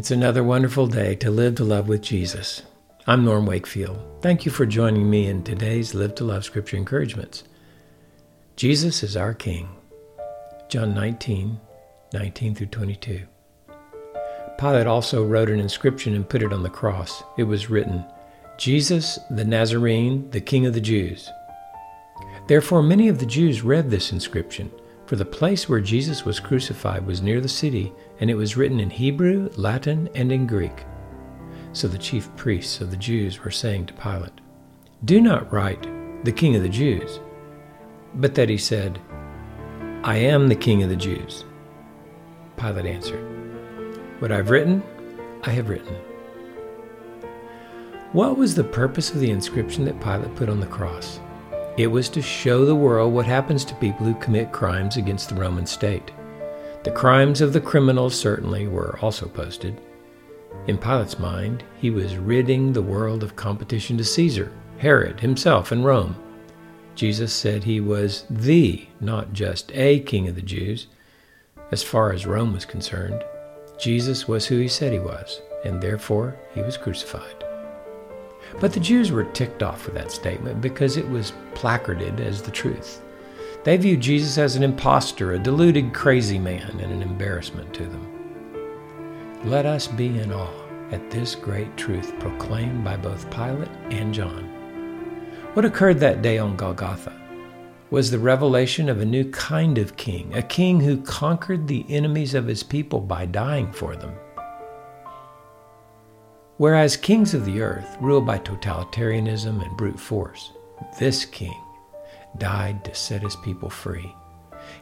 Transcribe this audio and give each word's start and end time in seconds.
It's 0.00 0.10
another 0.10 0.42
wonderful 0.42 0.86
day 0.86 1.14
to 1.16 1.30
live 1.30 1.56
to 1.56 1.64
love 1.64 1.86
with 1.86 2.00
Jesus. 2.00 2.62
I'm 3.06 3.22
Norm 3.22 3.44
Wakefield. 3.44 4.02
Thank 4.22 4.46
you 4.46 4.50
for 4.50 4.64
joining 4.64 5.10
me 5.10 5.26
in 5.26 5.44
today's 5.44 5.94
Live 5.94 6.14
to 6.14 6.24
Love 6.24 6.42
Scripture 6.42 6.78
Encouragements. 6.78 7.44
Jesus 8.56 9.02
is 9.02 9.14
our 9.14 9.34
King. 9.34 9.68
John 10.70 10.94
19, 10.94 11.60
19 12.14 12.54
through 12.54 12.68
22. 12.68 13.26
Pilate 14.58 14.86
also 14.86 15.22
wrote 15.22 15.50
an 15.50 15.60
inscription 15.60 16.14
and 16.14 16.26
put 16.26 16.42
it 16.42 16.54
on 16.54 16.62
the 16.62 16.70
cross. 16.70 17.22
It 17.36 17.44
was 17.44 17.68
written, 17.68 18.02
Jesus 18.56 19.18
the 19.30 19.44
Nazarene, 19.44 20.30
the 20.30 20.40
King 20.40 20.64
of 20.64 20.72
the 20.72 20.80
Jews. 20.80 21.28
Therefore, 22.48 22.82
many 22.82 23.08
of 23.08 23.18
the 23.18 23.26
Jews 23.26 23.60
read 23.60 23.90
this 23.90 24.12
inscription 24.12 24.70
for 25.10 25.16
the 25.16 25.24
place 25.24 25.68
where 25.68 25.80
Jesus 25.80 26.24
was 26.24 26.38
crucified 26.38 27.04
was 27.04 27.20
near 27.20 27.40
the 27.40 27.48
city, 27.48 27.92
and 28.20 28.30
it 28.30 28.36
was 28.36 28.56
written 28.56 28.78
in 28.78 28.90
Hebrew, 28.90 29.50
Latin, 29.56 30.08
and 30.14 30.30
in 30.30 30.46
Greek. 30.46 30.84
So 31.72 31.88
the 31.88 31.98
chief 31.98 32.28
priests 32.36 32.80
of 32.80 32.92
the 32.92 32.96
Jews 32.96 33.42
were 33.42 33.50
saying 33.50 33.86
to 33.86 33.92
Pilate, 33.94 34.40
Do 35.04 35.20
not 35.20 35.52
write, 35.52 35.82
the 36.24 36.30
King 36.30 36.54
of 36.54 36.62
the 36.62 36.68
Jews, 36.68 37.18
but 38.14 38.36
that 38.36 38.48
he 38.48 38.56
said, 38.56 39.00
I 40.04 40.14
am 40.18 40.46
the 40.46 40.54
King 40.54 40.84
of 40.84 40.90
the 40.90 40.94
Jews. 40.94 41.44
Pilate 42.56 42.86
answered, 42.86 44.20
What 44.20 44.30
I've 44.30 44.50
written, 44.50 44.80
I 45.42 45.50
have 45.50 45.70
written. 45.70 45.96
What 48.12 48.36
was 48.36 48.54
the 48.54 48.62
purpose 48.62 49.10
of 49.10 49.18
the 49.18 49.32
inscription 49.32 49.84
that 49.86 50.00
Pilate 50.00 50.36
put 50.36 50.48
on 50.48 50.60
the 50.60 50.68
cross? 50.68 51.18
It 51.76 51.86
was 51.86 52.08
to 52.10 52.22
show 52.22 52.64
the 52.64 52.74
world 52.74 53.12
what 53.12 53.26
happens 53.26 53.64
to 53.64 53.74
people 53.76 54.04
who 54.04 54.14
commit 54.14 54.52
crimes 54.52 54.96
against 54.96 55.28
the 55.28 55.36
Roman 55.36 55.66
state. 55.66 56.10
The 56.82 56.90
crimes 56.90 57.40
of 57.40 57.52
the 57.52 57.60
criminals 57.60 58.18
certainly 58.18 58.66
were 58.66 58.98
also 59.00 59.28
posted. 59.28 59.80
In 60.66 60.78
Pilate's 60.78 61.18
mind, 61.18 61.62
he 61.78 61.90
was 61.90 62.16
ridding 62.16 62.72
the 62.72 62.82
world 62.82 63.22
of 63.22 63.36
competition 63.36 63.96
to 63.98 64.04
Caesar, 64.04 64.52
Herod 64.78 65.20
himself, 65.20 65.72
and 65.72 65.84
Rome. 65.84 66.16
Jesus 66.94 67.32
said 67.32 67.62
he 67.62 67.80
was 67.80 68.24
the, 68.28 68.86
not 69.00 69.32
just 69.32 69.70
a 69.72 70.00
king 70.00 70.28
of 70.28 70.34
the 70.34 70.42
Jews. 70.42 70.88
As 71.70 71.82
far 71.82 72.12
as 72.12 72.26
Rome 72.26 72.52
was 72.52 72.64
concerned, 72.64 73.22
Jesus 73.78 74.26
was 74.26 74.46
who 74.46 74.58
he 74.58 74.68
said 74.68 74.92
he 74.92 74.98
was, 74.98 75.40
and 75.64 75.80
therefore 75.80 76.36
he 76.52 76.62
was 76.62 76.76
crucified. 76.76 77.44
But 78.60 78.72
the 78.72 78.80
Jews 78.80 79.10
were 79.10 79.24
ticked 79.24 79.62
off 79.62 79.86
with 79.86 79.94
that 79.94 80.10
statement 80.10 80.60
because 80.60 80.96
it 80.96 81.08
was 81.08 81.32
placarded 81.54 82.20
as 82.20 82.42
the 82.42 82.50
truth. 82.50 83.02
They 83.64 83.76
viewed 83.76 84.00
Jesus 84.00 84.38
as 84.38 84.56
an 84.56 84.62
impostor, 84.62 85.32
a 85.32 85.38
deluded, 85.38 85.92
crazy 85.92 86.38
man, 86.38 86.78
and 86.80 86.92
an 86.92 87.02
embarrassment 87.02 87.74
to 87.74 87.84
them. 87.84 89.40
Let 89.44 89.66
us 89.66 89.86
be 89.86 90.18
in 90.18 90.32
awe 90.32 90.48
at 90.90 91.10
this 91.10 91.34
great 91.34 91.76
truth 91.76 92.18
proclaimed 92.18 92.84
by 92.84 92.96
both 92.96 93.30
Pilate 93.30 93.68
and 93.90 94.12
John. 94.12 94.44
What 95.54 95.64
occurred 95.64 95.98
that 96.00 96.22
day 96.22 96.38
on 96.38 96.56
Golgotha 96.56 97.12
was 97.90 98.10
the 98.10 98.18
revelation 98.18 98.88
of 98.88 99.00
a 99.00 99.04
new 99.04 99.28
kind 99.30 99.78
of 99.78 99.96
king, 99.96 100.32
a 100.34 100.42
king 100.42 100.80
who 100.80 101.02
conquered 101.02 101.66
the 101.66 101.84
enemies 101.88 102.34
of 102.34 102.46
his 102.46 102.62
people 102.62 103.00
by 103.00 103.26
dying 103.26 103.72
for 103.72 103.96
them. 103.96 104.14
Whereas 106.60 106.94
kings 106.94 107.32
of 107.32 107.46
the 107.46 107.62
earth 107.62 107.96
rule 108.02 108.20
by 108.20 108.38
totalitarianism 108.38 109.64
and 109.64 109.76
brute 109.78 109.98
force, 109.98 110.52
this 110.98 111.24
king 111.24 111.58
died 112.36 112.84
to 112.84 112.94
set 112.94 113.22
his 113.22 113.34
people 113.36 113.70
free. 113.70 114.14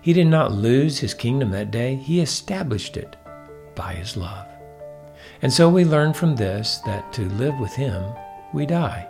He 0.01 0.13
did 0.13 0.27
not 0.27 0.51
lose 0.51 0.99
his 0.99 1.15
kingdom 1.15 1.53
that 1.53 1.71
day, 1.71 1.95
he 1.95 2.21
established 2.21 2.97
it 2.97 3.15
by 3.77 3.93
his 3.93 4.17
love. 4.17 4.49
And 5.41 5.53
so 5.53 5.69
we 5.69 5.85
learn 5.85 6.15
from 6.15 6.35
this 6.35 6.79
that 6.79 7.13
to 7.13 7.29
live 7.37 7.57
with 7.61 7.75
him, 7.75 8.03
we 8.53 8.67
die. 8.67 9.07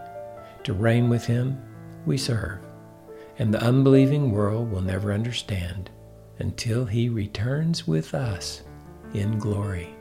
To 0.64 0.74
reign 0.74 1.08
with 1.08 1.24
him, 1.24 1.58
we 2.04 2.18
serve. 2.18 2.58
And 3.38 3.54
the 3.54 3.62
unbelieving 3.62 4.30
world 4.30 4.70
will 4.70 4.82
never 4.82 5.14
understand 5.14 5.88
until 6.38 6.84
he 6.84 7.08
returns 7.08 7.88
with 7.88 8.12
us 8.12 8.60
in 9.14 9.38
glory. 9.38 9.97